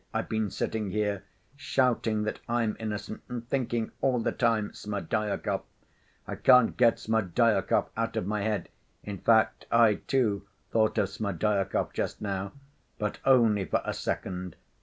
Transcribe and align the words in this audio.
I've 0.15 0.29
been 0.29 0.49
sitting 0.49 0.89
here, 0.89 1.25
shouting 1.55 2.23
that 2.23 2.39
I'm 2.49 2.75
innocent 2.79 3.21
and 3.29 3.47
thinking 3.47 3.91
all 4.01 4.17
the 4.19 4.31
time 4.31 4.71
'Smerdyakov!' 4.73 5.61
I 6.25 6.35
can't 6.37 6.75
get 6.75 6.95
Smerdyakov 6.97 7.89
out 7.95 8.15
of 8.15 8.25
my 8.25 8.41
head. 8.41 8.69
In 9.03 9.19
fact, 9.19 9.67
I, 9.71 9.99
too, 10.07 10.47
thought 10.71 10.97
of 10.97 11.07
Smerdyakov 11.07 11.93
just 11.93 12.19
now; 12.19 12.51
but 12.97 13.19
only 13.25 13.63
for 13.63 13.83
a 13.85 13.93
second. 13.93 14.55